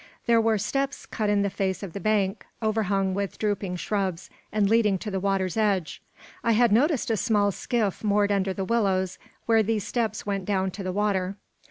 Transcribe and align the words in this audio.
There 0.25 0.41
were 0.41 0.57
steps 0.57 1.05
cut 1.05 1.29
in 1.29 1.43
the 1.43 1.49
face 1.51 1.83
of 1.83 1.93
the 1.93 1.99
bank, 1.99 2.43
overhung 2.59 3.13
with 3.13 3.37
drooping 3.37 3.75
shrubs, 3.75 4.31
and 4.51 4.67
leading 4.67 4.97
to 4.97 5.11
the 5.11 5.19
water's 5.19 5.55
edge. 5.57 6.01
I 6.43 6.53
had 6.53 6.71
noticed 6.71 7.11
a 7.11 7.15
small 7.17 7.51
skiff 7.51 8.03
moored 8.03 8.31
under 8.31 8.51
the 8.51 8.65
willows, 8.65 9.19
where 9.45 9.61
these 9.61 9.83
steps 9.85 10.25
went 10.25 10.45
down 10.45 10.71
to 10.71 10.81
the 10.81 10.91
water. 10.91 11.35